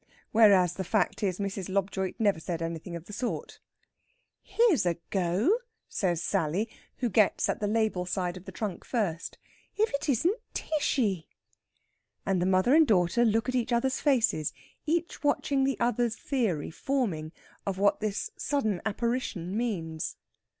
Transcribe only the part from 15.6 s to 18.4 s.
the other's theory forming of what this